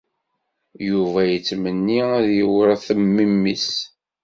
[0.89, 3.67] Yuba yettmenni ad t-yewṛet memmi-s.